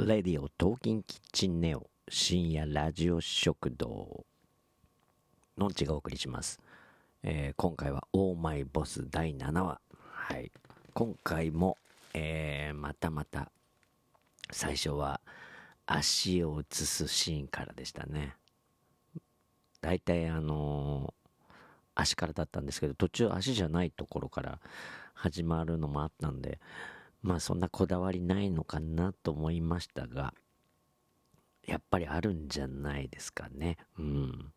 [0.00, 4.24] レディオトーキンキッチンネオ深夜ラジオ食堂
[5.58, 6.60] のんちがお送りします、
[7.24, 9.80] えー今回はオーマイボス第7話。
[10.12, 10.52] はい。
[10.94, 11.78] 今回も、
[12.14, 13.50] えーまたまた
[14.52, 15.20] 最初は
[15.84, 18.36] 足を映すシーンからでしたね。
[19.80, 21.60] 大体あのー
[21.96, 24.60] 足からだったんですけど途中足じゃないところから
[25.14, 26.60] 始まるのもあったんで
[27.22, 30.34] まあそんなこだわりないのかなと思いましたが
[31.66, 33.76] やっぱりあるんじゃないですかね。
[33.98, 34.52] うん。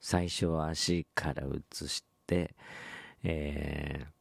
[0.00, 2.54] 最初は足から映して
[3.24, 4.18] えー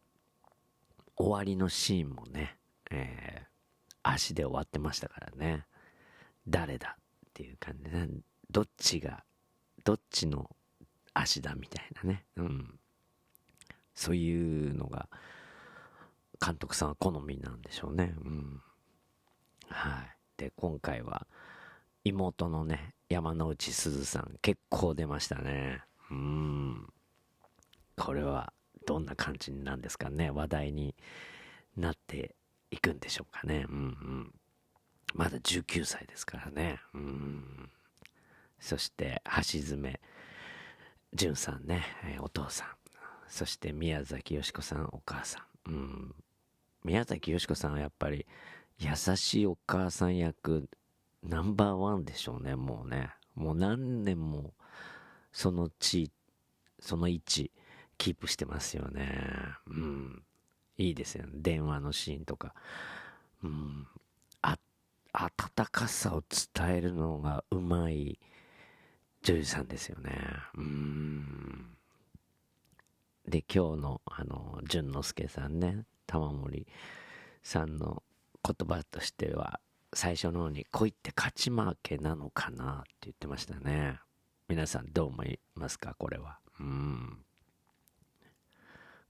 [1.20, 2.58] 終わりのシーンもね、
[2.92, 3.48] えー
[4.04, 5.66] 足で終わってましたからね。
[6.48, 7.00] 誰だっ
[7.34, 8.08] ていう感じで
[8.50, 9.24] どっちが
[9.84, 10.50] どっちの
[11.14, 12.24] 足だみたいなね。
[12.38, 12.80] うん。
[13.94, 15.10] そういうのが
[16.44, 18.16] 監督さんは好みなんでしょうね。
[18.24, 18.62] うん。
[19.70, 20.18] はい。
[20.38, 21.28] で、今回は、
[22.04, 25.84] 妹のね、山之内すずさん、結構出ましたね。
[26.12, 26.88] うん。
[27.98, 28.54] これは、
[28.86, 30.30] どんな感じなんですかね。
[30.30, 30.96] 話題に
[31.76, 32.36] なって
[32.72, 33.66] いくんでしょうかね。
[33.68, 34.34] うんうん。
[35.14, 36.80] まだ19歳ですからね。
[36.94, 37.70] うん。
[38.60, 40.00] そして、橋爪
[41.14, 42.68] 淳さんね、えお父さん。
[43.28, 45.72] そして、宮崎美子さん、お母さん。
[45.72, 46.16] うん。
[46.88, 48.26] 宮崎美子さんはやっぱり
[48.80, 50.70] 優しいお母さん役
[51.22, 53.10] ナンバーワンでしょうねもうね。
[53.36, 54.54] もう何年も
[55.34, 56.10] その地
[56.80, 57.52] その位置
[57.98, 59.20] キープしてますよね。
[59.68, 60.24] うん。
[60.78, 61.34] いいですよね。
[61.36, 62.54] 電話のシーンとか。
[63.44, 63.86] うん。
[64.42, 64.58] あ
[65.12, 66.24] 温かさを
[66.56, 68.18] 伝えるのがうまい
[69.24, 70.12] 女優さんですよね。
[70.56, 71.76] うん。
[73.28, 75.84] で今日のあの淳之介さんね。
[76.08, 76.66] 玉森
[77.44, 78.02] さんの
[78.44, 79.60] 言葉としては
[79.94, 84.00] 最初の方に恋って勝ち負けなのかなって言ってましたね。
[84.48, 86.40] 皆さんどう思いますかこれは。
[86.60, 87.18] うん。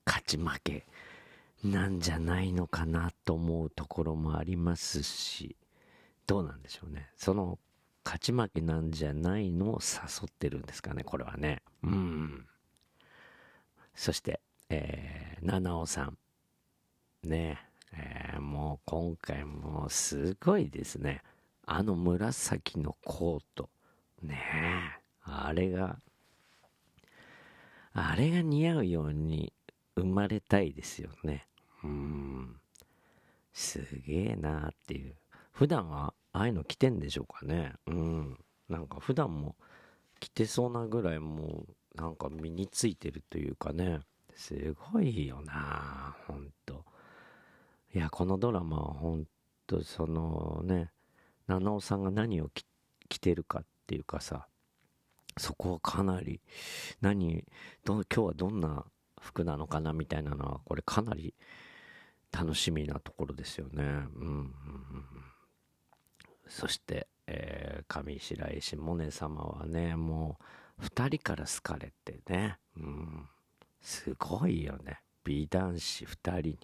[0.05, 0.87] 勝ち負け
[1.63, 5.57] なんじゃないのかなと思うところもありますし
[6.25, 7.09] どうなんでしょうね。
[7.17, 7.59] その
[8.05, 11.61] 勝ち負けなんじゃないのを誘ってるんですかねこれはね。
[11.83, 12.45] うん。
[13.95, 14.39] そして、
[14.69, 16.17] えー、七尾さん。
[17.27, 17.59] ね。
[17.93, 21.21] えーもう今回もすごいですね。
[21.65, 23.69] あの紫のコート。
[24.21, 24.39] ね
[24.97, 25.01] え。
[25.23, 25.99] あれが
[27.93, 29.53] あれが似合うように
[29.95, 31.47] 生まれたいですよね。
[31.83, 32.55] うん。
[33.53, 35.15] すげえなっていう。
[35.51, 37.73] 普段はああいうの着てんでしょうかね。
[37.87, 38.37] うん。
[38.69, 39.55] なんか普段も
[40.19, 41.65] 着てそうなぐらいも
[41.97, 44.01] うなんか身についてるというかね。
[44.35, 46.85] すごいよなほんと。
[47.93, 49.25] いやこのドラマはほん
[49.65, 50.91] とそのね
[51.47, 52.49] 七尾さんが何を
[53.09, 54.47] 着てるかっていうかさ
[55.37, 56.41] そこはかなり
[57.01, 57.43] 何
[57.85, 58.85] ど今日はどんな
[59.21, 61.33] 服なのかなみたいなのはこれかなり
[62.31, 63.83] 楽しみなところですよね。
[63.83, 64.53] うんうん
[66.49, 70.37] そして、えー上白石萌音様はねも
[70.79, 72.57] う2人から好かれてね。
[72.77, 73.29] うん。
[73.81, 75.01] すごいよね。
[75.23, 76.57] 美男子2人に。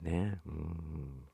[0.00, 0.40] ね。
[0.46, 1.24] うん。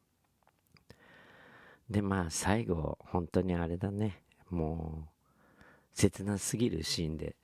[1.89, 4.23] でまあ最後本当にあれだね。
[4.51, 5.61] もう
[5.93, 7.37] 切なすぎるシーンで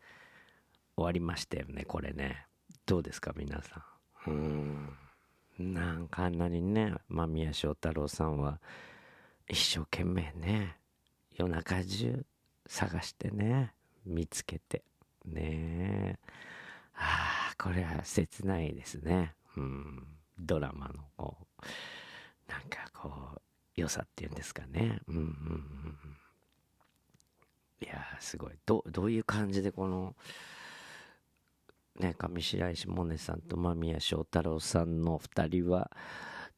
[0.97, 2.47] 終わりましたよねこれね。
[2.87, 3.85] どうですか皆さ
[4.27, 4.31] ん？
[5.59, 5.73] うん。
[5.75, 8.61] なんかあんなにね間宮祥太朗さんは
[9.49, 10.77] 一生懸命ね
[11.37, 12.25] 夜中中
[12.67, 13.73] 探してね
[14.05, 14.83] 見つけて
[15.25, 15.41] ね。
[15.43, 16.19] え
[16.95, 19.35] ああこれは切ないですね。
[19.57, 20.07] うん。
[20.39, 23.41] ドラマのこうなんかこう
[23.75, 25.01] 良さっていうんですかね。
[25.09, 26.17] うんうんうん
[27.83, 28.53] いやすごい。
[28.65, 30.15] どどういう感じでこの
[31.99, 35.91] ね上白石萌音さんと間宮祥太朗さんの2人は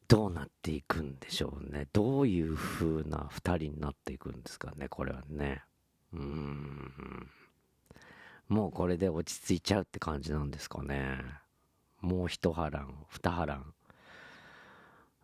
[0.07, 1.87] どうなっていくんでしょうね。
[1.93, 5.63] どういう風な2人になっていくんですかねこれはね。
[6.13, 7.29] うん。
[8.47, 11.17] もうこれで落ち着いちゃうって感じなんですかね。
[12.05, 13.73] もう一波乱二波乱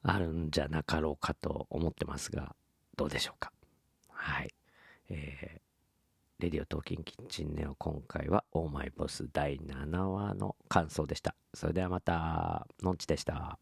[0.04, 2.56] あるんじゃなかろうかと思ってますが
[2.98, 3.52] どうでしょうか？
[4.10, 4.54] はい
[5.10, 5.62] えー
[6.40, 11.36] レディオトーキンキッチンネオ今回はオーマイボス第7話の感想でした。
[11.54, 13.60] それではまた、のんちでした。